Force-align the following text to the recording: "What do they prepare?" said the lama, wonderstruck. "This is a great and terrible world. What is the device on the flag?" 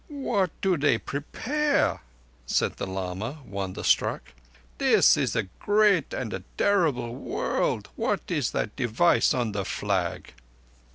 "What 0.25 0.49
do 0.61 0.77
they 0.77 0.97
prepare?" 0.97 2.01
said 2.47 2.77
the 2.77 2.87
lama, 2.87 3.37
wonderstruck. 3.45 4.33
"This 4.79 5.15
is 5.15 5.35
a 5.35 5.43
great 5.59 6.11
and 6.11 6.43
terrible 6.57 7.13
world. 7.13 7.87
What 7.95 8.21
is 8.27 8.49
the 8.49 8.71
device 8.75 9.31
on 9.35 9.51
the 9.51 9.63
flag?" 9.63 10.33